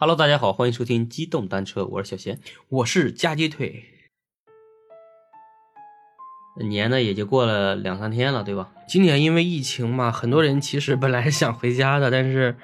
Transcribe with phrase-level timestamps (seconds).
[0.00, 2.38] Hello，大家好，欢迎收听机动单车，我是小贤。
[2.68, 3.82] 我是夹鸡腿。
[6.68, 8.70] 年呢也就过了两三天了，对吧？
[8.86, 12.56] 今年因为疫情嘛，很多人其实本来是想回家的，但是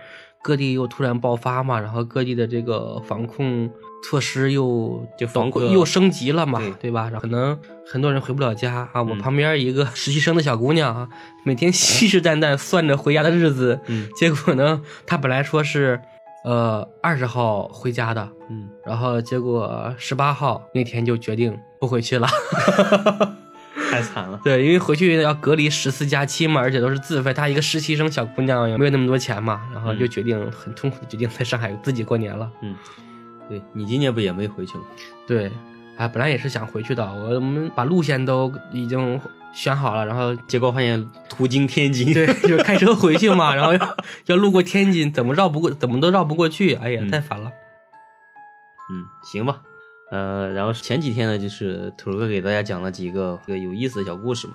[0.45, 3.69] 各地又突然爆发嘛，然后各地的这个防控
[4.05, 7.11] 措施又就防控又升级了嘛，对对吧？
[7.11, 9.03] 然后可能很多人回不了家啊。
[9.03, 11.09] 我嗯旁边一个实习生的小姑娘啊，
[11.45, 16.01] 每天信誓旦旦算着回家的日子，嗯结果呢，她本来说是
[16.45, 22.29] 呃二十号回家的，嗯，然后结果十八号那天就决定不回去了。
[23.91, 24.41] 太惨了。
[24.43, 27.35] 对，因为回去要隔离十四加七嘛，而且都是自费。
[27.35, 32.51] 她一个实习生小姑娘也没有那么多钱嘛，然后就决定、很痛苦的决定在上海自己过年了。
[32.63, 32.75] 嗯，
[33.49, 34.85] 对你今年不也没回去吗？
[35.27, 35.51] 对，
[35.97, 39.21] 哎，本来也是想回去的，我们把路线都已经
[39.55, 42.13] 选好了，然后结果发现途经天津。
[42.13, 47.51] 对， 就是开车回去嘛，然后要要路过天津，怎么绕不过，怎么都绕不过去，哎呀，嗯太烦了。
[48.91, 49.63] 嗯，行吧。
[50.11, 54.55] 呃，然后前几天呢，就是土哥给大家讲了几个这个有意思的小故事嘛。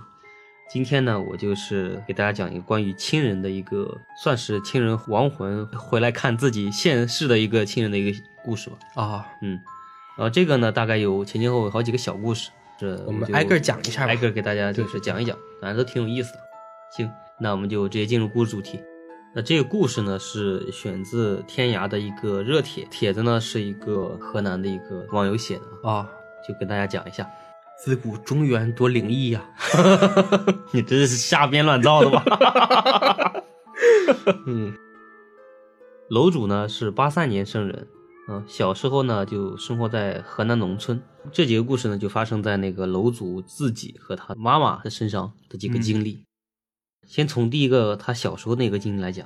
[0.71, 8.77] 今天呢，我就是给大家讲一个关于亲人的一个，算是亲人亡魂回来看自己现世的一个亲人的一个故事吧。
[8.93, 9.59] 啊、嗯，
[10.15, 16.39] 然后这个呢，大概有前前后后好几个小故事，这我们挨个讲一下吧挨个给大家就是讲一讲，反正都挺有意思的。
[16.95, 18.79] 行，那我们就直接进入故事主题。
[19.35, 26.09] 那这个故事呢，是选自天涯的一个热帖，帖子呢是一个河南的一个网友写的，啊，
[26.47, 27.29] 就跟大家讲一下。
[27.77, 29.41] 自古中原多灵异呀
[30.73, 33.43] 你这是瞎编乱造的吧？
[34.47, 34.73] 嗯
[36.09, 37.87] 楼主呢是八三年生人，
[38.29, 41.01] 嗯、小时候呢就生活在河南农村。
[41.31, 46.23] 这几个故事呢就发生在那个楼主自己和他妈妈的身上的几个经历。
[47.07, 49.25] 先从第一个他小时候那个经历来讲，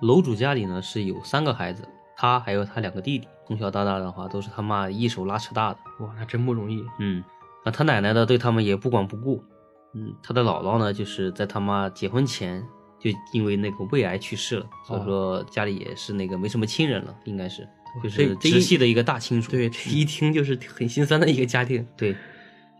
[0.00, 1.86] 楼主家里呢是有三个孩子，
[2.16, 5.78] 他还有他两个弟弟，从小到大的话都是他妈一手拉扯大的。
[6.00, 6.82] 哇，那真不容易。
[6.98, 7.22] 嗯，
[7.62, 9.44] 那他奶奶呢对他们也不管不顾。
[9.92, 12.66] 嗯，他的姥姥呢就是在他妈结婚前
[12.98, 17.68] 就因为那个胃癌去世了，所以说家里也是那个没什么亲人了，应该是
[18.02, 19.50] 就是这这一直系的一个大亲属。
[19.50, 21.86] 对， 这一听就是很心酸的一个家庭。
[21.96, 22.14] 对，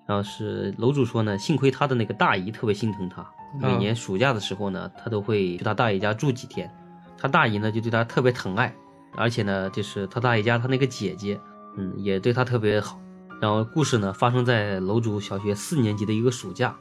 [0.06, 3.22] 然后是楼主说呢，幸亏他的那个大姨特别心疼他，
[3.60, 6.70] 每嗯年暑假的时候呢，他都会去他大姨家住几天，
[7.16, 8.74] 他大姨呢就对他特别疼爱，
[9.16, 11.38] 而且呢，就是他大姨家他那个姐姐，
[11.76, 13.00] 嗯，也对他特别好。
[13.40, 16.76] 然后故事呢发生在楼主小学四年级的一个暑假，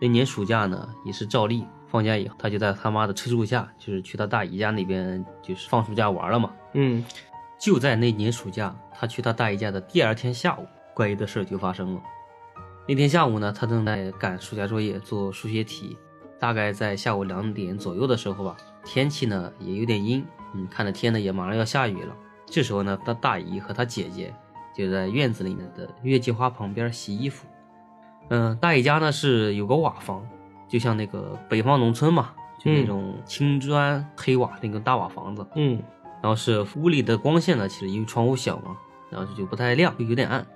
[0.00, 6.50] 那年暑假呢也是照例放假以后，他就在他妈的催促下，就是去他大姨家那边就是放暑假玩了嘛。
[6.72, 7.04] 嗯
[7.64, 12.02] 就在那年暑假，他去他大姨家的第二天下午，怪异的事就发生了。
[12.86, 15.96] 那天下午呢，他正在赶暑假作业，做数学题。
[16.38, 18.54] 大概在下午两点左右的时候吧，
[18.84, 20.22] 天气呢也有点阴，
[20.54, 22.14] 嗯，看着天呢也马上要下雨了。
[22.44, 24.30] 这时候呢，他大姨和他姐姐
[24.76, 27.46] 就在院子里面的月季花旁边洗衣服。
[28.28, 30.22] 嗯，大姨家呢是有个瓦房，
[30.68, 32.32] 就像那个北方农村嘛，
[32.62, 35.46] 就那种青砖黑瓦那个大瓦房子。
[35.54, 35.82] 嗯
[36.24, 38.74] 然后是屋里的光线呢，其实因为窗户小嘛，
[39.10, 40.46] 然后就不太亮，就有点暗。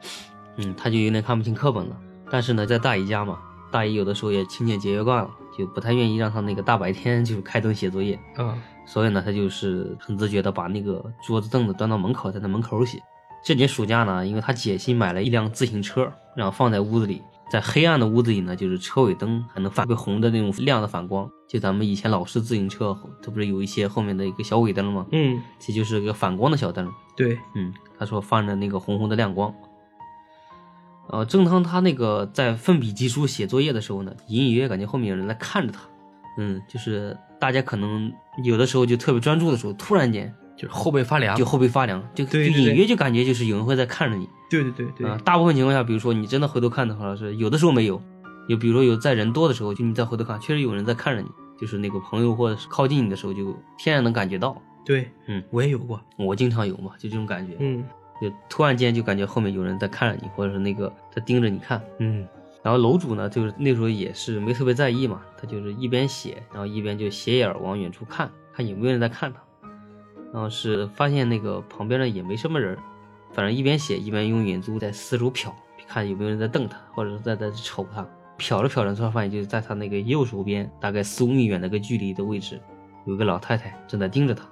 [0.57, 1.97] 嗯，他就有点看不清课本了。
[2.31, 3.39] 但是呢，在大姨家嘛，
[3.71, 8.19] 大姨有的时候也勤俭节约惯了，就不太愿意让他那个大白天就是开灯写作业。
[8.39, 8.57] 啊
[8.87, 12.99] 所以呢，他就是很自觉的把那个桌子凳子端到门口，在那门口写。
[13.45, 25.07] 这年暑假呢，因为他姐新买了一辆自行车，然后放在屋子里，在黑暗的屋子里呢，就是车尾灯还能发个红的那种亮的反光，就咱们以前老式自行车，它不是有一些后面的一个小尾灯吗？
[25.13, 26.91] 嗯，其实就是个反光的小灯。
[27.17, 29.53] 对，嗯，他说放着那个红红的亮光。
[31.11, 35.81] 呃，正当他那个在奋笔疾书写作业的时候呢，隐隐约约感觉后面有人在看着他。
[36.37, 38.13] 嗯，就是大家可能
[38.45, 41.37] 有的时候就特别专注的时候，突然间就是后背发凉。
[41.37, 44.29] 就后背发凉，就隐约就感觉就是有人会在看着你。
[44.51, 48.03] 对对对对啊、大部分情况下，比如说你真的回头看的话是有的时候没有，
[48.49, 54.61] 有比如说有在人多的时候，就你再回头看，确实有人在看着你，就是那个朋友或者是靠近你的时候，就天然能感觉到。
[54.85, 56.01] 对，嗯，我也有过。
[56.17, 57.55] 我经常有嘛，就这种感觉。
[57.61, 57.85] 嗯
[58.21, 61.81] 就突然间就感觉后面有人在看着你，或者是那个在盯着你看。
[62.01, 62.27] 嗯
[62.65, 69.41] 然后楼主呢，就是那时候也是没特别在意嘛，他就是一边写，然后一边就斜眼儿往远处看，看有没有人在看他。
[70.33, 72.77] 然后是发现那个旁边呢也没什么人，
[73.33, 75.53] 反正一边写一边用眼珠在四周瞟，
[75.87, 78.07] 看有没有人在瞪他，或者是在在瞅他。
[78.39, 82.61] 瞟着瞟着，突然发现就是在他那个右手边大概四五米远的个距离的位置，
[83.05, 84.45] 有个老太太正在盯着他。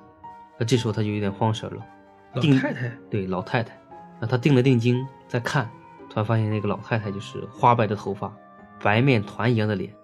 [0.59, 1.87] 那这时候他就有点慌神了。
[2.35, 2.93] 老太太。
[3.09, 3.79] 对老太太，
[4.21, 5.71] 那他定了定睛在看，
[6.09, 8.35] 突然发现那个老太太就是花白的头发，
[8.83, 9.95] 白面团一样的脸，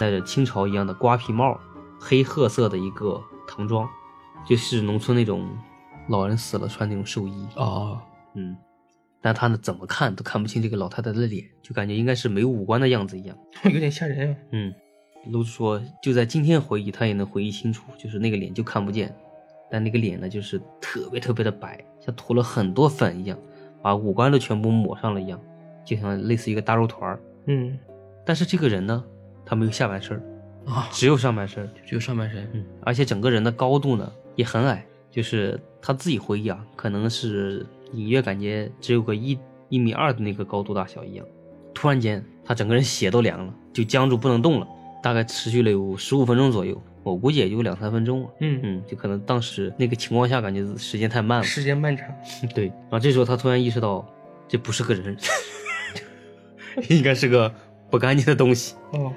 [0.00, 1.60] 戴着清朝一样的瓜皮帽，
[2.00, 3.86] 黑褐色的一个唐装，
[4.48, 5.48] 就是农村那种
[6.08, 7.46] 老人死了穿那种寿衣。
[7.56, 8.00] 哦，
[8.34, 8.56] 嗯，
[9.20, 13.36] 但他呢怎么看都看不清这个老太太的脸，就感觉应该是没有五官的样子一样。
[13.64, 14.36] 有点吓人啊。
[14.52, 14.72] 嗯，
[15.32, 19.14] 楼主说，就在今天回忆，他也能回忆清楚，就是那个脸就看不见，
[19.70, 23.36] 但那个脸呢，就是特别特别的白，像涂了很多粉一样，
[23.82, 25.40] 把五官都全部抹上了一样，
[25.84, 27.20] 就像类似一个大肉团儿。
[27.46, 27.76] 嗯，
[28.24, 29.04] 但是这个人呢，
[29.44, 31.70] 他没有下半身儿，啊，只有上半身儿。
[31.84, 32.48] 只有上半身。
[32.52, 39.36] 嗯，而且整个人的高度呢也很矮，就是他自己回忆啊，可能是隐约感觉只有个一
[39.68, 41.26] 一米二的那个高度大小一样。
[41.74, 44.68] 突然间，他整个人血都凉了，就僵住不能动了，
[45.02, 48.30] 大概持续了有十五分钟左右，我估计也就两三分钟啊。
[48.40, 51.44] 嗯嗯，就可能当时那个情况下，感觉时间太慢了。
[51.44, 52.08] 时间漫长。
[52.54, 54.06] 对，然后这时候他突然意识到，
[54.48, 55.16] 这不是个人，
[56.88, 57.52] 应该是个
[57.90, 58.74] 不干净的东西。
[58.92, 59.12] 哦，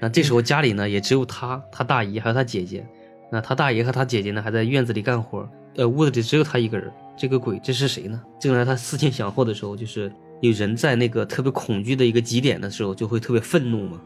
[0.00, 2.86] 那这时候家里呢也只有他、他大姨还有他姐姐。
[3.32, 6.92] 那他大爷和他姐姐呢还在院子里干活，呃，屋子里只有他一个人。
[7.16, 8.22] 这个鬼这是谁呢？
[8.38, 14.00] 正在他思前想后的时候，就是有人在那个特别恐惧的一个极点的时候，就会特别愤怒嘛。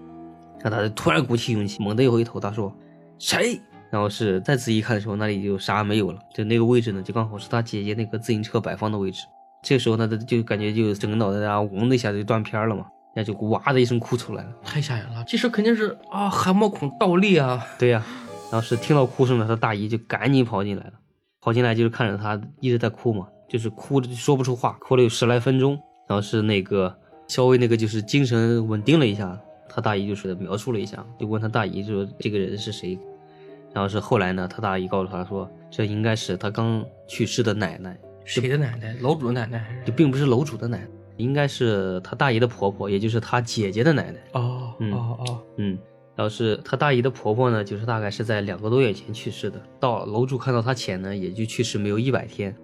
[0.63, 2.73] 那他就突然鼓起勇气，猛地一回头，他说
[3.19, 9.23] ：“谁？”然后是再仔细一看的时候，那里就啥没有了，就那个位置呢，就刚好是他姐姐那个自行车摆放的位置。
[9.63, 12.85] 这个时候呢，他就感觉就整个脑袋啊，嗡的一下就断片了嘛，
[13.15, 14.51] 那就哇的一声哭出来了。
[14.65, 15.25] 太吓人了。
[15.25, 17.65] 这事肯定是啊，汗毛孔倒立啊。
[17.79, 20.93] 对呀、然后是听到哭声了，他大姨就赶紧跑进来了，
[21.41, 25.79] 跑进来就是看着他一直在哭嘛，就是哭着说不出话，哭了有十来分钟，
[26.09, 26.97] 然后是那个
[27.27, 29.39] 稍微那个就是精神稳定了一下，
[29.69, 32.99] 他大姨就是描述了一下，就问他大姨说这个人是谁，
[33.73, 38.95] 然后是后来呢，他大姨告诉他说这应该是他刚去世的奶奶，谁的奶奶？
[39.01, 39.85] 楼主的奶奶还是？
[39.85, 44.19] 就并不是楼主的奶奶，应该是他大姨的婆婆，也就是他姐姐的奶奶。
[44.33, 45.79] 哦嗯哦哦，嗯，
[46.17, 49.63] 然后是他大姨的婆婆呢，就是大概是在两个多月前去世的。
[49.79, 52.57] 到楼主看到她前呢，也就去世没有一百天。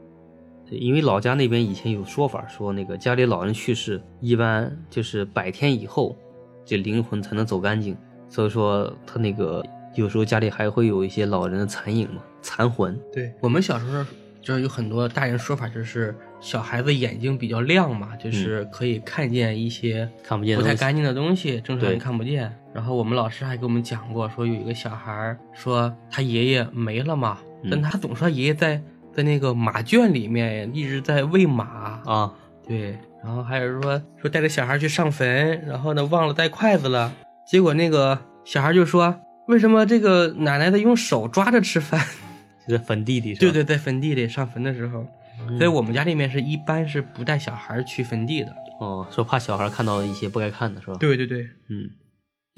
[0.71, 6.17] 因为老家那边以前有说法，说那个家里老人去世，一般就是百天以后，
[6.65, 7.95] 这灵魂才能走干净。
[8.27, 9.63] 所以说他那个
[9.95, 12.99] 有时候家里还会有一些老人的残影嘛，残魂。
[13.13, 14.03] 对我们小时候
[14.41, 22.53] 就是有很多大人说法，就是小孩子眼睛比较亮嘛，就是可以看见一些看不见不太干净的东西，正常人看不见。
[22.75, 28.83] 然后我们老师还给我们讲过，说有一个小孩儿说他爷爷没了嘛，嗯但他总说爷爷在
[29.15, 32.35] 在那个马圈里面一直在喂马，啊，
[32.67, 37.15] 对，然后还有说说带着小孩去上坟，然后呢忘了带筷子了，
[37.47, 39.15] 结果那个小孩就说
[39.47, 42.05] 为什么这个奶奶在用手抓着吃饭？
[42.67, 43.35] 就在坟地里？
[43.35, 45.09] 对对，在坟地里上坟的时候，嗯
[45.57, 48.55] 所以我们家里面是一般是不带小孩去坟地的。
[48.81, 51.91] 哦，说怕小孩看到一些不该看的是吧？，对对对，嗯。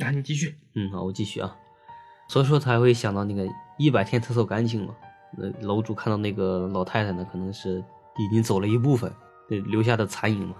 [0.04, 0.54] 啊，你继续。
[0.74, 1.56] 嗯，好，我继续啊。
[2.28, 3.46] 所以说才会想到那个
[3.78, 4.94] 一百天厕所干净嘛。
[5.36, 7.84] 那楼主看到那个老太太呢，可能是
[8.18, 9.12] 已经走了一部分，
[9.48, 10.56] 对留下的残影嘛。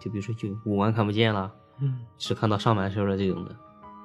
[0.00, 3.56] 就比如说，就五官看不见了，嗯只看到上半身了这种的。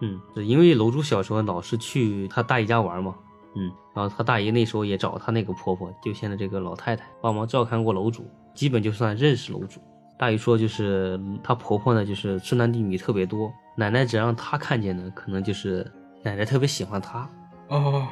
[0.01, 3.15] 嗯，因为楼主小时候老是去他大姨家玩嘛。
[3.57, 9.81] 嗯，然后他大姨那时候也找他那个婆婆，就现在这个老太太帮忙照看过楼主，基本就算认识楼主。
[10.19, 15.85] 大姨说，就是她婆婆呢，就是孙男弟女特别多，奶奶只让她看见呢，可能就是
[16.23, 17.29] 奶奶特别喜欢她。
[17.69, 18.07] 哦，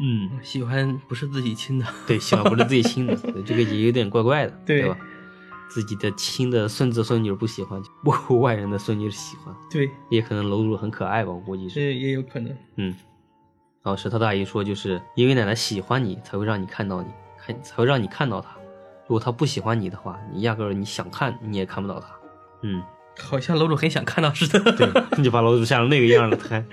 [0.00, 1.86] 嗯，喜欢不是自己亲的。
[2.06, 4.96] 对，喜欢不是自己亲的，这个也有点怪怪的， 对吧？
[5.70, 11.76] 自己的亲的孙子孙女不喜欢，不外人的孙女喜欢，对，也可能楼主很可爱吧，我估计是。
[11.76, 12.52] 这也有可能。
[12.76, 12.94] 嗯，
[13.82, 17.08] 然后是他大姨说，就是因为奶奶喜欢你，才会让你看到你，
[17.38, 18.50] 看才会让你看到她。
[19.06, 22.08] 如果她不喜欢你的话，你压根儿你想看你也看不到她。
[22.62, 22.82] 嗯，
[23.18, 24.72] 好像楼主很想看到似的。
[24.72, 26.64] 对， 你就把楼主吓成那个样了，他还。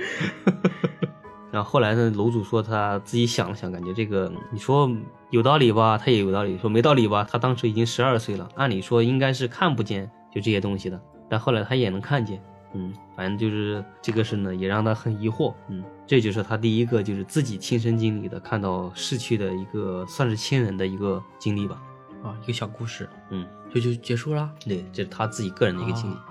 [1.50, 4.92] 然后后来呢，楼主说他自己想了想，感觉这个你说
[5.30, 12.44] 有道理吧，他也有道理；说没道理吧，他当时已经十二岁了，按理说应该是看不见就这些东西的，但后来他也能看见。
[12.78, 15.54] 嗯，反正就是这个事呢，也让他很疑惑。
[15.70, 21.82] 嗯，这就是他第一个就是自己亲身经历的看到逝去的一个算是亲人的一个经历吧。
[22.24, 24.52] 啊，一个小故事，嗯，就就结束了。
[24.60, 26.16] 对，这是他自己个人的一个经历。
[26.16, 26.26] 啊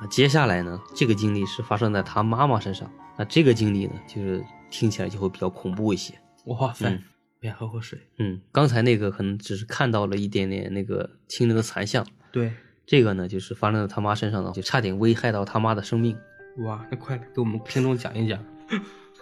[0.00, 2.90] 啊，接下来呢，这个经历是发生在他妈妈身上。
[3.18, 6.14] 那这个经历呢，就是听起来就会比较恐怖一些。
[6.46, 7.02] 哇塞，嗯
[7.38, 7.98] 别喝口水。
[8.18, 12.52] 嗯，刚才那个可能只是看到了一点点那个亲人的残像，对，
[12.84, 16.16] 这个呢，就是发生在他妈身上呢，就差点危害到他妈的生命。
[16.58, 18.44] 哇，那快给我们听众讲一讲。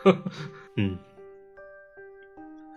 [0.76, 0.96] 嗯，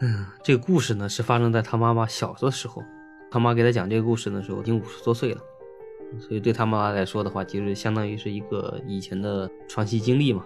[0.02, 2.84] 嗯，这个故事呢是发生在他妈妈小的时候，
[3.32, 5.42] 他妈给他讲这个故事的时候已经五十多岁了，
[6.20, 10.46] 所以对他妈来说的话，其实相当于是一个以前的传奇经历嘛。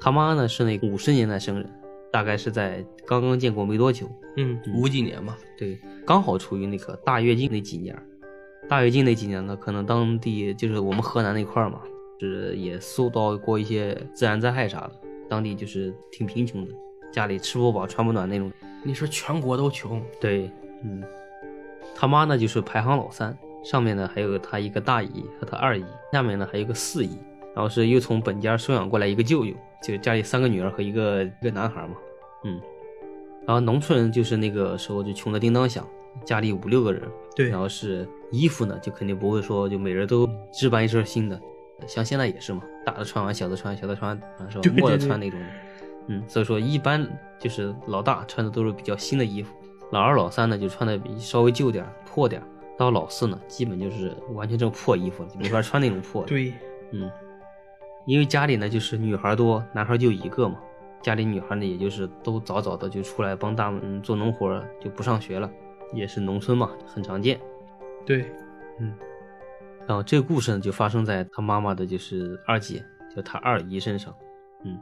[0.00, 1.70] 他妈呢是那个五十年代生人，
[2.12, 7.96] 大概是在刚刚建国没多久，嗯，五几年嘛，对，刚好处于那个大跃进那几年。
[8.68, 11.80] 大跃进那几年呢，可能当地就是我们河南那块儿嘛，
[12.18, 14.92] 是也受到过一些自然灾害啥的，
[15.28, 16.72] 当地就是挺贫穷的，
[17.12, 18.50] 家里吃不饱穿不暖那种。
[18.82, 20.02] 你说全国都穷？
[20.20, 20.50] 对，
[20.82, 21.02] 嗯，
[21.94, 27.16] 他妈呢就是排行老三，上面呢还有他一个大姨和他二姨，下面呢还有个四姨，
[27.54, 31.94] 然后是又从本家收养过来一个舅舅，就家里三个女儿和一个一个男孩嘛，
[32.44, 32.60] 嗯，
[33.46, 35.86] 然后农村人就是那个时候就穷的叮当响。
[36.24, 37.02] 家里五六个人，
[37.36, 41.38] 对，然后是衣服呢，就肯定不会说就每人都置办一身新的，
[41.86, 44.74] 像现在也是嘛，大的穿完，小的穿，小的穿，是吧？
[44.78, 45.38] 末的穿那种，
[46.06, 47.06] 嗯，所以说一般
[47.38, 49.54] 就是老大穿的都是比较新的衣服，
[49.92, 52.42] 老二、老三呢就穿的稍微旧点、破点，
[52.78, 56.24] 到老四呢基本就是完全这种破衣服，了没法穿那种破。
[56.24, 56.54] 对，
[56.92, 57.10] 嗯，
[58.06, 60.56] 因为家里呢就是女孩多，男孩就一个嘛，
[61.02, 65.50] 家里女孩呢也就是都早早的就出来帮大门做农活，就不上学了。
[65.92, 67.40] 也是农村嘛，很常见。
[68.04, 68.24] 对，
[68.80, 68.94] 嗯，
[69.86, 74.14] 然后这个故事呢，就发生在他妈妈的就是二姐，就他二姨身上。
[74.64, 74.78] 嗯，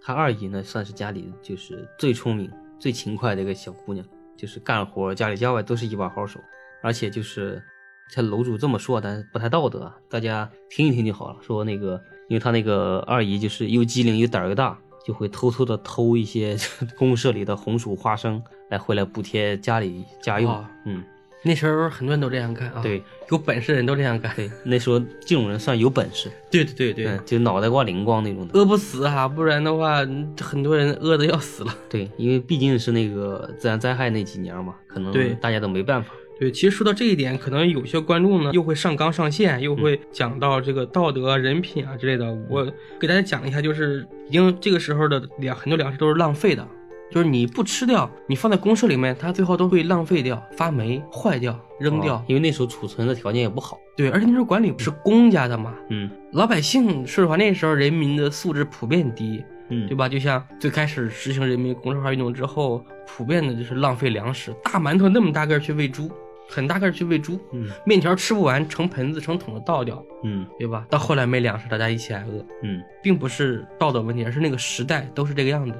[0.00, 4.04] 他二姨呢，算是家里就是最聪明、最勤快的一个小姑娘，
[4.36, 6.40] 就是干活家里家外都是一把好手。
[6.82, 7.62] 而且就是
[8.10, 11.36] 像楼主这么说，但是不太道德，大家听一听就好了。
[11.40, 14.78] 说那个，因为他那个二姨就是又机灵又胆儿又大。
[15.08, 16.54] 就会偷偷的偷一些
[16.98, 20.62] 公社里的红薯、花生来回来补贴家里家用。
[20.84, 21.02] 嗯，
[21.42, 22.82] 那时候很多人都这样干啊。
[22.82, 24.30] 对，有本事的人都这样干。
[24.36, 26.30] 对，那时候这种人算有本事。
[26.52, 28.58] 对对对对，就脑袋瓜灵光那种的。
[28.58, 30.06] 饿不死哈，不然的话，
[30.42, 31.74] 很多人饿的要死了。
[31.88, 36.12] 对，因为毕竟是那个自然灾害那几年嘛，可能大家都没办法。
[36.38, 42.32] 对，其实说到这一点，可能有些观众呢又会上纲上线，又会讲到这个道德、人品啊之类的。
[42.48, 42.64] 我
[43.00, 46.64] 给大家讲一下，就是已经这个时候的粮，很多粮食都是浪费的，
[47.10, 52.22] 就是你不吃掉，你放在公社里面，它最后都会浪费掉、发霉、坏掉、扔掉。
[52.28, 53.76] 因为那时候储存的条件也不好。
[53.96, 60.08] 对，而且那时候管理是公家的嘛，嗯，老百姓说实话，那时候人民的素质普遍低，嗯，对吧？
[60.08, 66.08] 就像最开始实行人民公社化运动之后，普遍的就是浪费粮食，大馒头那么大个去喂猪。
[66.48, 70.86] 很大个去喂猪，嗯，面条吃不完，成盆子成桶的倒掉，嗯，对吧？
[70.88, 75.76] 到后来没粮食，大家一起挨饿，嗯，并不是道德问题，而是那个时代都是这个样子。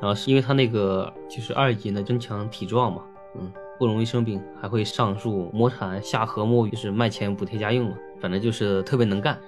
[0.00, 3.02] 然后是因为他那个就是二姨呢，增强体壮嘛，
[3.36, 9.38] 嗯，不容易生病，还会上树摸蝉、下河摸鱼，就是卖钱补贴家用嘛，反正就是特别能干。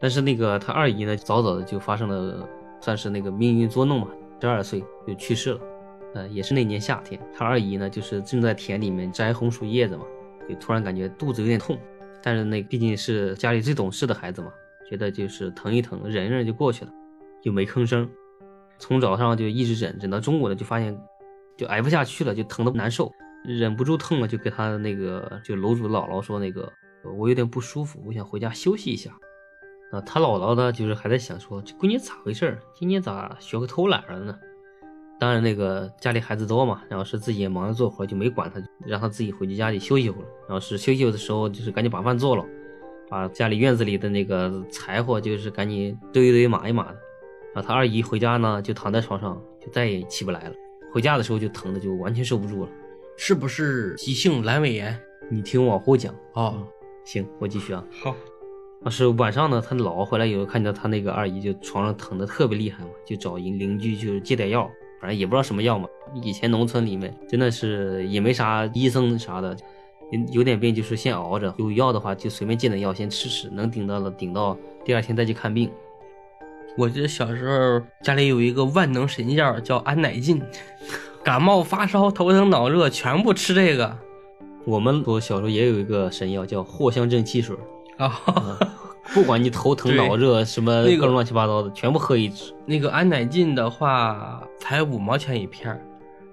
[0.00, 2.48] 但是那个他二姨呢，早早的就发生了，
[2.80, 4.08] 算是那个命运捉弄嘛，
[4.40, 5.60] 十二岁就去世了。
[6.14, 10.04] 呃，也是那年夏天，他二姨呢，就是正在田里面摘红薯叶子嘛，
[10.48, 11.78] 就突然感觉肚子有点痛，
[12.22, 14.52] 但是那毕竟是家里最懂事的孩子嘛，
[14.88, 16.92] 觉得就是疼一疼，忍一忍就过去了，
[17.42, 18.10] 就没吭声。
[18.78, 20.98] 从早上就一直忍，忍到中午了，就发现
[21.56, 23.12] 就挨不下去了，就疼得难受，
[23.44, 26.72] 忍不住疼了，就给他那个就楼主姥姥说那个
[27.16, 29.10] 我有点不舒服，我想回家休息一下。
[29.92, 34.38] 啊，他姥姥呢，就是还在想说这闺女咋回事今年咋学会偷懒了呢？
[35.20, 40.24] 当然，那个家里孩子多嘛，然后是自己也忙着做活，就没管他，让他自己回去家里休息会儿。
[40.48, 42.44] 然后是休息的时候，就是赶紧把饭做了，
[43.06, 46.98] 把家里院子里的那个柴火，就是赶紧堆一堆、码一码的。
[47.54, 50.54] 然后他二姨回家呢，就躺在床上，就再也起不来了。
[50.90, 52.70] 回家的时候就疼的就完全受不住了，
[53.18, 54.98] 是不是急性阑尾炎？
[55.30, 56.66] 你听我往后讲哦。
[57.04, 57.84] 行，我继续啊。
[57.90, 58.16] 好。
[58.84, 64.70] 啊，是晚上呢，他姥姥回来以后，看到他那个二姨就床上疼的特别厉害嘛，就找邻邻居就是借点药。
[65.00, 65.88] 反正也不知道什么药嘛。
[66.22, 69.56] 以前农村里面真的是也没啥医生啥的，
[70.32, 75.70] 有点病就是先熬着，有药的话就随便借点药先吃吃，能顶到了顶到第二天再去看病。
[76.76, 80.40] 我记得小时候家里有一个万能神药叫安乃近，
[81.24, 83.96] 感冒发烧头疼脑热全部吃这个。
[84.66, 87.56] 我们我小时候也有一个神药叫藿香正气水
[87.96, 88.20] 啊。
[89.12, 92.54] 不管你头疼脑热什么各种乱七八糟的，全部喝一支。
[92.64, 95.78] 那个安乃近的话才五毛钱一片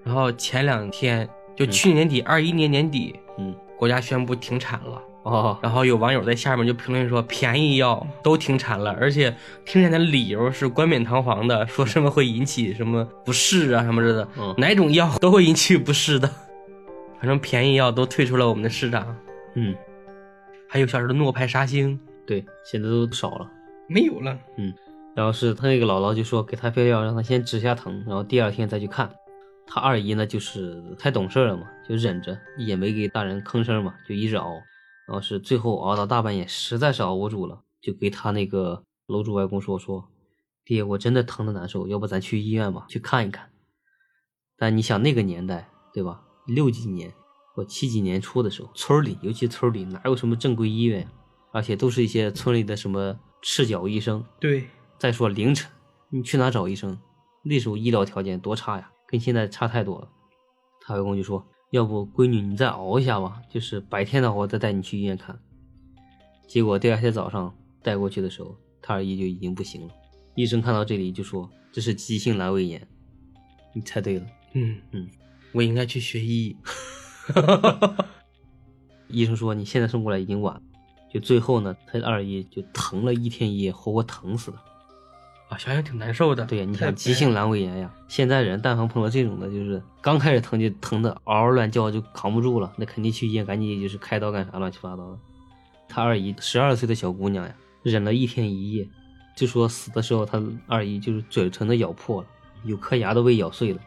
[0.04, 5.02] 然后前两天就去年年底二一年年底，嗯，国家宣布停产了。
[5.24, 9.34] 哦，然后有网友在下面就评论说便宜药 都停产了，而且
[9.66, 16.30] 停产的理由是冠冕堂皇的，说什么会引起什么不适啊什么之类的，嗯哪种药都会引起不适的。
[17.18, 19.14] 反正便宜药都退出了我们的市场。
[19.54, 19.74] 嗯，
[20.68, 21.98] 还有小时候的诺派沙星。
[22.28, 23.50] 对，现在都少了，
[23.88, 24.38] 没有了。
[24.58, 24.74] 嗯，
[25.16, 29.10] 然后是他那个姥姥就说给他配药，让他先止下疼，然后第二天再去看。
[29.66, 34.52] 他二姨呢，就是太懂事了嘛，就忍着，也没给大人吭声嘛，就一直熬。
[35.06, 40.06] 然后是最后熬到大半夜，实在是熬不住了，就给他那个楼主外公说说，
[40.66, 43.48] 爹，我真的疼的难受，要不咱去医院吧，去看一看。
[44.58, 46.20] 但你想那个年代，对吧？
[46.46, 47.10] 六几年
[47.54, 51.08] 或七几年初的时候，村里尤其村里哪有什么正规医院，
[51.52, 54.24] 而且都是一些村里的什么赤脚医生。
[54.40, 54.66] 对，
[54.98, 55.70] 再说凌晨，
[56.10, 56.98] 你去哪找医生？
[57.42, 60.08] 那时候医疗条件多差呀，跟现在差太多了。
[60.80, 65.38] 他外公就说：“要不闺女你再熬一下吧，就是白天的话我再带你去医院看。”
[66.48, 69.94] 结果第二天早上带过去的时候，他二姨就已经不行了。
[70.34, 72.86] 医生看到这里就说：“这是急性阑尾炎。”
[73.74, 74.26] 你猜对了。
[74.54, 75.08] 嗯嗯，
[75.52, 76.56] 我应该去学医。
[79.08, 80.62] 医生说你现在送过来已经晚了。
[81.12, 84.62] 就最后呢，他二姨就疼了一天一夜，活活疼死了。
[85.48, 86.44] 啊，想想挺难受的。
[86.44, 95.18] 对呀，你 想急性阑尾炎呀，现在人但凡碰到这种的，就是刚开始疼就疼的嗷嗷乱叫，就扛不住了，那肯定去医院赶紧就是开刀干啥乱七八糟的。
[95.88, 98.86] 他二姨十二岁的小姑娘呀，忍了一天一夜，
[99.34, 102.28] 就说死的时候他二姨就是嘴唇都咬破了，
[102.64, 103.80] 有颗牙都被咬碎了。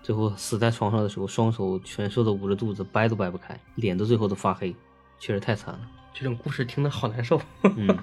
[0.00, 4.72] 最后死在床上的时候，双手蜷缩的捂着肚子，掰都掰不开，脸都最后都发黑，
[5.18, 5.80] 确实太惨了。
[6.14, 7.40] 这种故事听的好难受。
[7.62, 7.98] 嗯，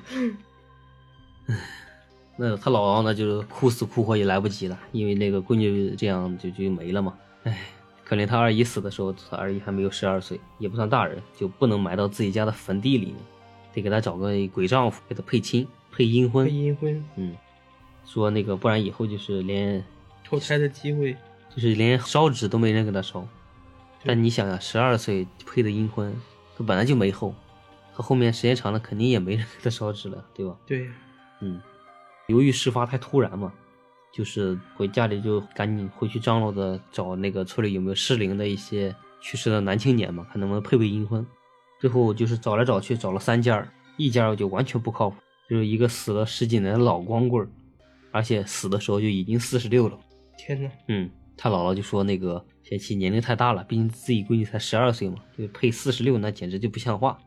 [1.48, 1.56] 唉，
[2.38, 7.14] 那他姥姥呢，就是哭死哭活也来不及了，因为那个闺女这样就就没了嘛。
[7.44, 7.58] 唉，
[8.04, 13.16] 可怜他二姨死的时候，他二姨还没有十二岁，也不算大人，就不能埋到自己家的坟地里面，
[13.74, 16.46] 得给他找个鬼丈夫给他配亲配阴婚。
[16.46, 17.36] 配阴婚，嗯，
[18.06, 19.84] 说那个不然以后就是连
[20.24, 21.16] 投胎的机会，
[21.54, 23.28] 就是连烧纸都没人给他烧。
[24.04, 26.16] 但你想想，十二岁配的阴婚，
[26.58, 27.34] 他本来就没后。
[27.96, 30.58] 他后面时间长了，肯定也没人给他烧纸了，对吧？
[30.66, 30.90] 对，
[31.42, 31.62] 嗯，
[32.28, 33.54] 由于事发太突然嘛，
[34.14, 41.26] 就是回家里就赶紧回去张罗着找那个村里有没有适龄的一些去世的男青年嘛，看能不能配配阴婚。
[41.80, 45.16] 最后就是找来找去，找了三家，一家就完全不靠谱，
[45.50, 47.50] 就是一个死了十几年的老光棍，
[48.12, 49.98] 而且死的时候就已经四十六了。
[50.38, 57.18] 天呐，嗯，他姥姥就说那个贤妻年龄太大了，毕竟自己闺女才十二岁嘛，就配四十六那简直就不像话。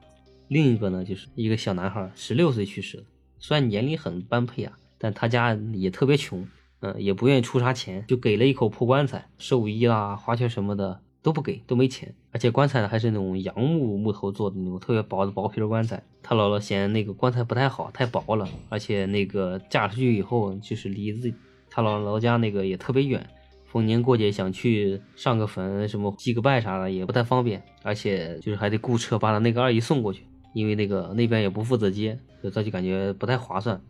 [0.49, 3.05] 另一个呢，就是一个小男孩，十六岁去世的，
[3.39, 6.47] 虽然年龄很般配啊，但他家也特别穷，
[6.81, 16.03] 嗯，也不愿意出啥钱，就给了一口破棺材，寿衣啦、花圈什么的都不给，都没钱，而且棺材呢还是那种杨木木头做的那种特别薄的薄皮棺材。
[16.23, 21.33] 他姥姥嫌那个棺材不太好，太薄了，而且那个嫁出去以后就是离自
[21.71, 23.27] 他姥姥家那个也特别远。
[23.67, 30.23] 逢年过节想去上个坟，什么祭个拜啥的也不太方便，而且就是还得雇车把他那个二姨送过去。
[30.53, 33.81] 因为那个那边也不负责接，所以他就感觉不太划算。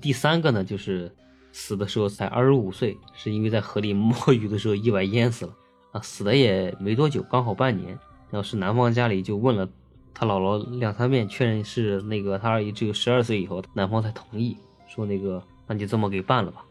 [0.00, 1.10] 第三个呢，就是
[1.52, 5.54] 死的时候才二十五岁，是因为在河里摸鱼的时候意外淹死了。
[5.92, 7.98] 啊，死的也没多久，刚好半年。
[8.30, 9.66] 然后是男方家里就问了
[10.12, 16.62] 他姥姥两三遍，确认是那个他二姨只有十二岁以后，男方才同意说那个那就这么给办了吧。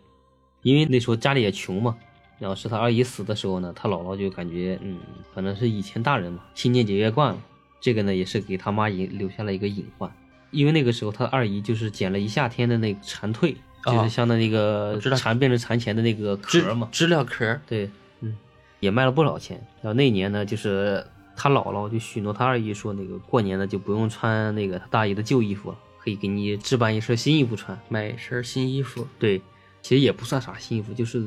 [0.62, 1.98] 因为那时候家里也穷嘛。
[2.40, 5.00] 然后是他二姨死的时候呢，他姥姥就感觉嗯，
[5.34, 7.42] 反正是以前大人嘛，勤俭节约惯了。
[7.80, 10.12] 这个呢，也是给他妈引留下了一个隐患，
[10.52, 17.60] 因为那个时候他二姨就是捡了一夏天的那个蝉蜕，就是相当于那个蝉变成蚕前的那个壳嘛，知了壳。
[17.68, 17.90] 对，
[18.22, 18.36] 嗯，
[18.80, 19.58] 也卖了不少钱。
[19.82, 29.08] 然后那年呢，就是他姥姥就许诺他二姨说，那个过年呢就不用穿那个他大姨的旧衣服了，可以给你置办一身新衣服穿，买一身新衣服。
[29.20, 29.42] 对，
[29.82, 31.24] 其实也不算啥新衣服，就是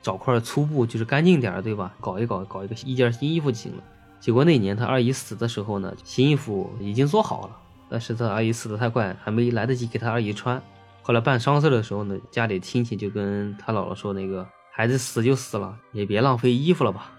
[0.00, 1.94] 找块粗布，就是干净点对吧？
[2.00, 3.82] 搞一搞，搞一个一件新衣服就行了。
[4.20, 7.56] 结果那年他二姨死的时候呢，新衣服已经做好了，
[7.88, 10.62] 但是他二姨死的太快，还没来得及给他二姨穿。
[11.02, 17.10] 后来办丧事的时候呢，家里亲戚就跟他姥姥说：“那个孩子死就死了，也别浪费衣服了吧。”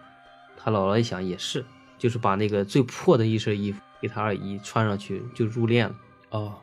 [0.56, 1.66] 他姥姥一想也是，
[1.98, 5.96] 就是把那个最破的一身衣服给他二姨穿上去就入殓了。
[6.30, 6.54] 哦，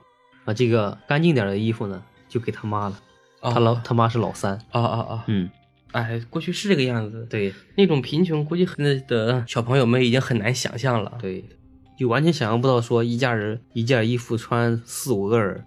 [0.44, 2.96] 啊，这个干净点的衣服呢，就给他妈了。
[3.40, 4.54] 他老他妈是老三。
[4.70, 5.24] 啊啊啊！
[5.26, 5.50] 嗯。
[5.92, 7.26] 哎，过去是这个样子。
[7.30, 11.18] 对，那种贫穷，估计那的小朋友们已经很难想象了。
[11.20, 11.44] 对，
[11.98, 15.64] 就完全想象不到说一家人一件衣服穿四五个人，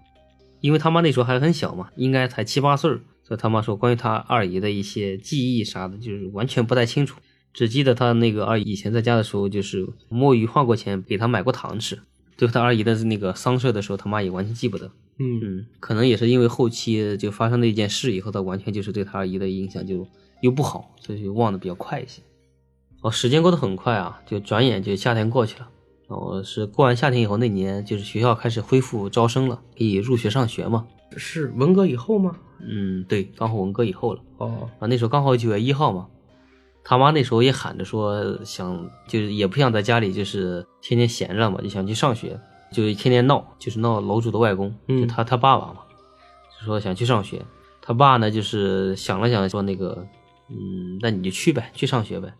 [0.60, 2.90] 因为他妈那时候还很小嘛，应该才七八岁
[3.24, 7.20] 所以他妈说关于他二姨的一些记忆啥的，就是完全不太清楚，
[7.52, 11.98] 只记得他那个二姨以前在家的时候，就是摸鱼换过钱，给他买过糖吃。
[12.36, 14.90] 对他二姨的那个丧事的时候，他妈也完全记不得。
[15.18, 20.06] 嗯嗯，可能也是因为后期就发生那件事以后，他完全就是对他二姨的影响就
[20.40, 22.22] 又不好，所以就忘得比较快一些。
[23.02, 25.68] 哦，时间过得很快啊，就转眼就夏天过去了。
[26.08, 30.86] 然后是过完夏天以后，那年就是学校开始恢复招生了，可以入学上学嘛。
[31.16, 32.36] 是文革以后吗？
[32.60, 34.22] 嗯，对，刚好文革以后了。
[34.38, 36.08] 哦，啊，那时候刚好九月一号嘛。
[36.84, 42.40] 他妈那时候也喊着说想，就是也不想在家里就是天天闲着嘛，就想去上学。
[42.72, 45.80] 就天天闹，就是闹楼主的外公，就他他爸爸嘛，
[46.58, 47.42] 就说想去上学。
[47.82, 50.06] 他爸呢，就是想了想，说那个
[50.48, 52.32] 嗯，那你就去呗，去上学呗。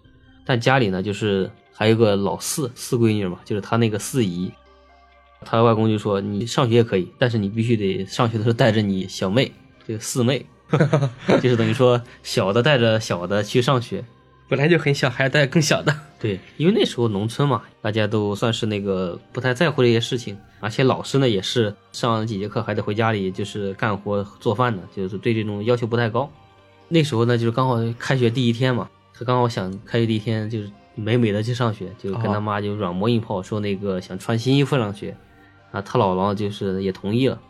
[0.46, 4.50] 但家里呢，就是还有个老四四闺女嘛，就是他那个四姨，
[5.44, 9.52] 他外公就说你上学也可以，但是你必须得上学的时候带着你小妹，
[9.86, 10.46] 这个四妹，
[11.42, 14.02] 就是等于说小的带着小的去上学。
[14.52, 15.96] 本来就很小，还要带更小的。
[16.20, 26.30] 对，因为那时候农村嘛，大家都算是那个不太在乎这些事情，而且老师呢也是上完几节课还得回家里就是干活做饭的，就是对这种要求不太高。
[26.88, 35.16] 那时候呢，就是刚好开学第一天嘛，他刚好想开学第一天就是美美的去上学，就跟他妈就软磨硬泡说那个想穿新衣服上学，
[35.70, 37.40] 啊，他姥姥就是也同意了。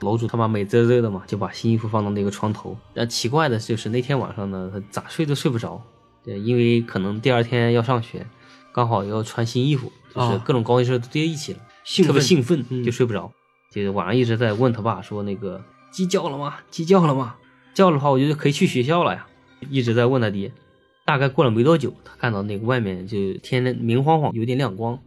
[0.00, 2.76] 楼主他妈美滋滋的嘛，就把新衣服放到那个床头。
[2.92, 5.82] 但奇怪的就是那天晚上呢，他咋睡都睡不着。
[6.24, 8.26] 对，因为可能第二天要上学，
[8.72, 11.58] 刚好要穿新衣服，就是各种高兴事都叠一起了，
[12.04, 13.32] 特别兴奋，就睡不着。
[13.70, 16.56] 就是晚上一直在问他爸说：“那个鸡叫了吗？
[16.70, 17.36] 鸡叫了吗？
[17.74, 19.26] 叫的话，我觉得可以去学校了呀。”
[19.70, 20.52] 一直在问他爹。
[21.04, 24.98] 大概过了没多久，他看到那个外面就天明晃晃，有点亮光，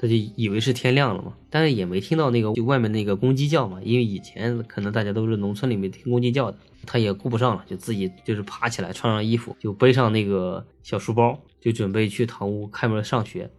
[0.00, 6.58] 他就以为是天亮了嘛，但是也没听到那个就外面那个公鸡叫嘛，因为以前可能大家都是农村里面听公鸡叫的。
[6.84, 13.50] 他也顾不上了，就自己就是爬起来，穿上衣服，就背上那个小书包，就准备去堂屋开门上学。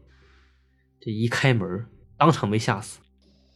[1.00, 1.86] 这一开门，
[2.18, 3.00] 当场被吓死。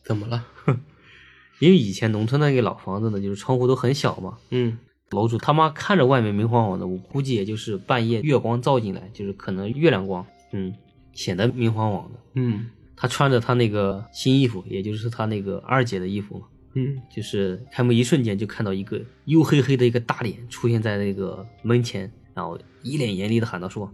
[0.03, 0.45] 怎么了？
[1.60, 4.38] 因为以前农村那个老房子呢，就是窗户都很小嘛。
[4.49, 4.77] 嗯。
[5.12, 10.75] 楼主他妈看着外面明晃晃的，我估计也就是半夜月光照进来，就是可能月亮光，嗯，
[11.13, 12.19] 显得明晃晃的。
[12.36, 12.69] 嗯。
[12.95, 16.47] 他穿着他那个新衣服，也就是他那个二姐的衣服嘛。
[16.79, 23.93] 嗯，就是开门一瞬间就看到一个黝黑黑的一个大脸出现在那个门前，然后一脸严厉的喊道：“说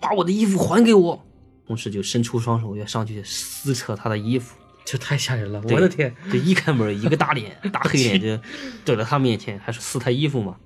[0.00, 1.24] 把我的衣服还给我！”
[1.66, 5.60] 同时就伸出双手要上去撕扯他的衣服，这太吓人了！
[5.64, 6.14] 我的天！
[6.30, 8.28] 这一开门，一个大脸，大黑脸就
[8.84, 10.56] 怼到他面前，还是撕他衣服嘛。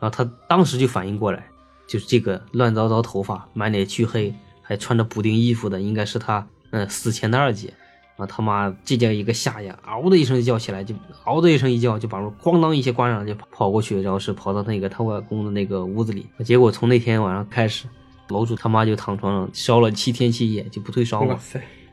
[0.00, 1.46] 然后他当时就反应过来，
[1.86, 7.74] 就是这个乱糟糟头发、满脸黢黑，还穿着补丁衣服的，应该是他嗯死前的二姐。
[8.18, 8.74] 啊他妈！
[8.84, 9.78] 这叫一个吓呀！
[9.84, 10.92] 嗷的一声就叫起来，就
[11.24, 16.26] 嗷的一声一叫，就把门咣当一下关上，就跑过去，然后是跑到那个他外公的那个屋子里。
[16.44, 17.86] 结果从那天晚上开始，
[18.28, 21.38] 楼主他妈就躺床上烧了七天七夜，就不退烧了，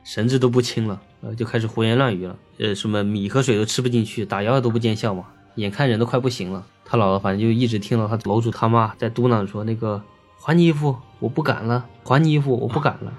[0.04, 6.66] 神志都不清了，呃，就开始胡言乱语了，呃，什么米和水都吃不进去，打药都不见效嘛，眼看人都快不行了。
[6.84, 10.02] 他姥姥反正就一直听到他楼主他妈在嘟囔说：“那个
[10.40, 13.14] 还你衣服，我不敢了；还你衣服，我不敢了。”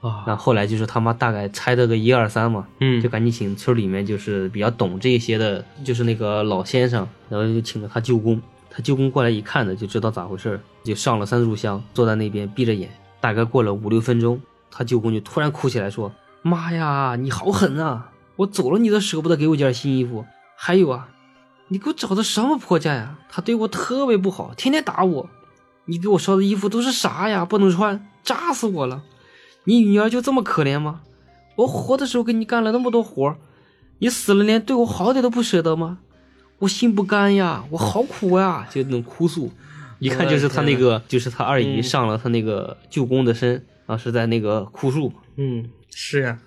[0.00, 12.88] 啊，那后来就是他妈大概猜的个一二三嘛，嗯，就赶紧请村里面就是比较懂这些的，就是那个老先生，然后就请了他舅公，他舅公过来一看呢，就知道咋回事就上了三炷香，坐在那边闭着眼。
[13.20, 18.12] 大概过了五六分钟，他舅公就突然哭起来说：“妈呀，你好狠啊！
[18.36, 20.24] 我走了你都舍不得给我件新衣服，
[20.56, 21.08] 还有啊，
[21.66, 23.18] 你给我找的什么婆家呀？
[23.28, 25.28] 他对我特别不好，天天打我。
[25.86, 27.44] 你给我烧的衣服都是啥呀？
[27.44, 29.02] 不能穿，扎死我了。”
[29.68, 31.02] 你女儿就这么可怜吗？
[31.56, 33.36] 我活的时候给你干了那么多活
[33.98, 35.98] 你死了连对我好点都不舍得吗？
[36.60, 39.52] 我心不甘呀，我好苦呀，就那种哭诉，
[39.98, 45.12] 一看就是他那个，就是他二姨上了他那个舅公的身，啊，是在那个哭诉。
[45.36, 46.38] 嗯，是呀，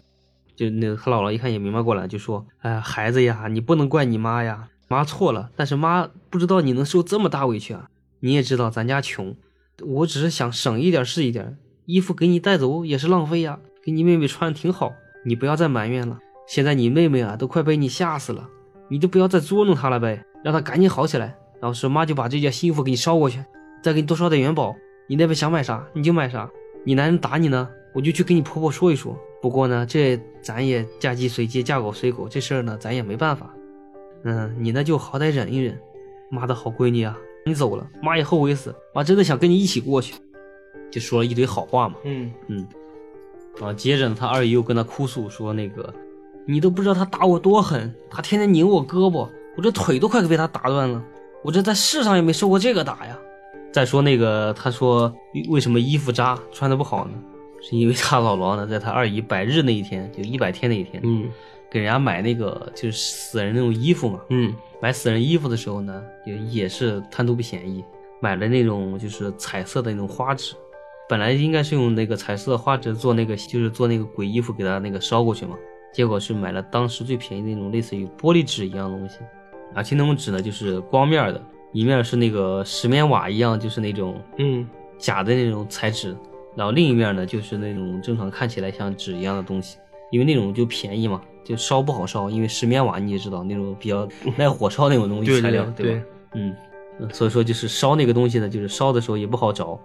[0.56, 7.88] 就那个他姥姥一看也明白过来，就说：“哎呀，孩子呀，你不能怪你妈呀，妈错了，但是妈不知道你能受这么大委屈啊。
[8.22, 9.36] 你也知道咱家穷，
[9.84, 11.60] 我只是想省一点是一点。”
[11.92, 14.94] 衣服给你带走也是浪费呀，给你妹妹穿挺好，
[15.26, 16.18] 你不要再埋怨了。
[16.48, 18.48] 现在你妹妹啊都快被你吓死了，
[18.90, 21.36] 你就不要再捉弄她了呗，让她赶紧好起来。
[21.60, 23.44] 然后说妈就把这件新衣服给你捎过去，
[23.84, 24.76] 再给你多烧点元宝。
[25.08, 26.50] 你那边想买啥你就买啥。
[26.84, 29.18] 你男人打你呢，我就去跟你婆婆说一说。
[29.42, 33.54] 不过呢，这咱也嫁鸡随鸡，嫁狗随狗，这事儿呢咱也没办法。
[34.24, 35.78] 嗯，你呢就好歹忍一忍。
[36.30, 40.14] 妈的好闺女啊，你走了，妈也后悔死，妈真的想跟你一起过去。
[40.92, 42.32] 就说了一堆好话嘛，嗯。
[42.48, 42.68] 嗯，
[43.62, 45.94] 啊，接着呢，他二姨又跟他哭诉说那个，
[46.46, 51.04] 你都不知道他打我多狠，他天天拧我胳膊，我这腿都快被他打断了，
[51.44, 53.18] 我这在世上也没受过这个打呀。
[53.72, 55.14] 再说那个，他说
[55.50, 57.14] 为什么衣服扎穿的不好呢？
[57.62, 61.30] 是因为他姥姥呢，在他二姨百日那一天，就一百天那一天，嗯，
[61.70, 67.84] 给人家买那个就是死人那种衣服嘛，嗯，买死人衣服的时候呢，也也是贪图不便宜，
[68.22, 70.56] 买了那种就是彩色的那种花纸。
[71.10, 75.58] 本来应该是用那个彩色的花纸做那个，就是做那个鬼衣服给他那个烧过去嘛。
[75.94, 79.20] 结果是买了当时最便宜那种类似于玻璃纸一样的东西，
[79.76, 84.66] 而且那种纸呢就是光面的，一面是那个石棉瓦一样，就是那种嗯
[84.98, 86.16] 假的那种彩纸，
[86.56, 89.78] 然后另一面呢就是那种正常看起来像纸一样的东西，
[90.12, 94.08] 因为那种就便宜嘛，就烧不好烧，因为石棉瓦你也知道那种比较
[94.38, 96.04] 耐火烧那种东西材料，对吧？
[96.36, 96.56] 嗯，
[97.02, 99.80] 嗯，所以说就是烧那个东西呢，就是烧的时候也不好着，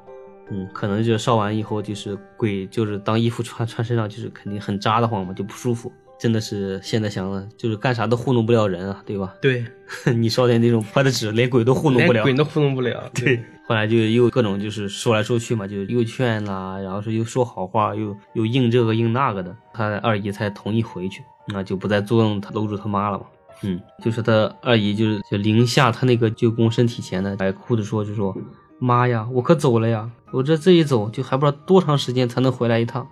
[0.50, 5.90] 嗯，可能就是烧完以后就是鬼就是当衣服穿穿身上就是肯定很扎的慌嘛，就不舒服。
[6.18, 9.34] 真的是现在想了，就是干啥都糊弄不了人啊，对吧？
[9.42, 9.62] 对，
[10.16, 13.06] 你烧点那种破的纸，连鬼都糊弄不了，连鬼都糊弄不了。
[13.12, 23.26] 对，后来就又各种就是说来说去嘛，就又劝啦，然后是又说好话，又又应这个应那个的，他二姨才同意回去，那就不再作弄他搂住他妈了嘛。
[23.62, 28.36] 嗯，就是他二姨就是就临下他那个舅公身体前呢，还哭着说，就说
[28.78, 33.06] 妈呀，我可走了呀，我这这一走就还不知道多长时间才能回来一趟，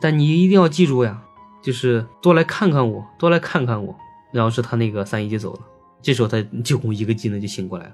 [0.00, 1.22] 但你一定要记住呀。
[1.62, 3.96] 就是多来看看我，多来看看我。
[4.32, 5.60] 然后是他那个三姨就走了。
[6.02, 7.92] 这时候他舅公一个机灵就醒过来了。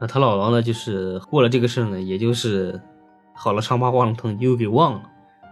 [0.00, 2.80] 那他姥姥呢，就是过了这个事呢，也就是
[3.34, 5.02] 好了伤疤忘了疼，又给忘了。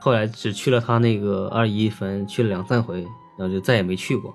[0.01, 3.03] 后来只去了他那个二姨坟，去了两三回，
[3.37, 4.33] 然后就再也没去过。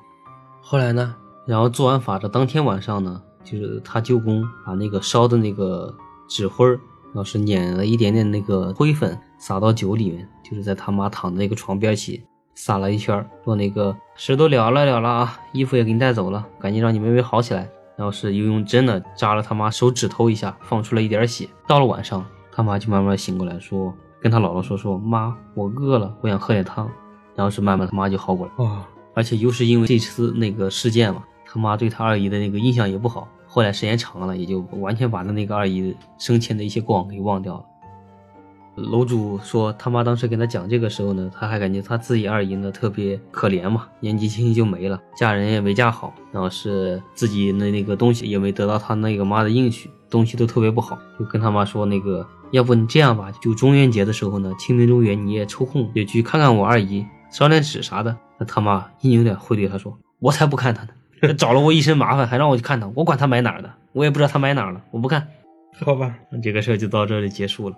[0.61, 5.93] 后来呢，然后做完法的当天晚上呢，就是他舅公把那个烧的那个
[6.27, 12.23] 纸灰儿，然后是碾了一点点那个灰粉撒到酒里面，就是在他妈躺的那个床边起。
[12.55, 17.67] 撒了一圈，说那个事都了了了了啊，衣服也给你带走了，赶紧让你妹妹好起来。
[17.97, 21.49] 然后是又用针呢扎了他妈手指头一下，放出了一点血。
[21.67, 26.87] 到了晚上，他妈就慢慢醒过来，说跟他姥姥说说妈，我饿了，我想喝点汤。
[27.35, 28.63] 然后是慢慢他妈就好过来。
[28.63, 33.27] 啊，而且又是因为这次那个事件嘛，他妈对他二姨的那个印象也不好。
[33.45, 37.63] 后来时间长了，也就完全把他那个二姨生前的一些过往给忘掉了。
[38.75, 58.17] 楼主说，他妈当时跟他讲这个时候呢，他还感觉他自己二姨呢特别可怜嘛，年纪轻轻就没了，嫁人也没嫁好，然后是自己的那个东西也没得到他那个妈的应许，东西都特别不好，就跟他妈说那个，要不你这样吧，就中元节的时候呢，清明中元你也抽空也去看看我二姨，烧点纸啥的。
[58.39, 60.89] 那他妈一扭脸会对他说，我才不看他呢，
[61.37, 65.25] 找了我一身麻烦，还让我去看他，我管他买哪儿的，我也不知道他买哪儿了，我不看。
[65.79, 67.75] 好吧，那这个事儿就到这里结束了。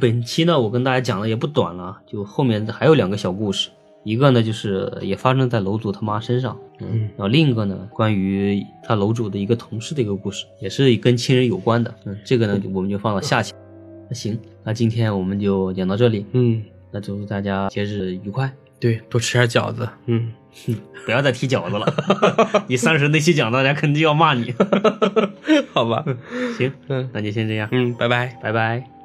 [0.00, 3.70] 本期呢，我跟大家讲的也不短了，就后面还有两个小故事，
[4.04, 13.52] 一个呢就是也发生在楼主他妈身上，嗯，然后另一个呢关于他楼主的一个同事的一个故事，也是跟亲人有关的，嗯，这个呢我们就放到下期。
[14.08, 20.32] 那行，那今天我们就讲到这里，嗯，那祝大家节日愉快，对，多吃点饺子，嗯，
[21.04, 21.94] 不要再提饺子了，
[22.66, 24.54] 你三十那期讲大家肯定要骂你，
[25.72, 26.04] 好吧，
[26.56, 28.99] 行，嗯，那就先这样，嗯，拜拜，拜拜。